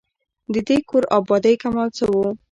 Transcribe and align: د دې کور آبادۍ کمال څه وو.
د 0.53 0.55
دې 0.67 0.77
کور 0.89 1.03
آبادۍ 1.17 1.55
کمال 1.63 1.89
څه 1.97 2.03
وو. 2.11 2.25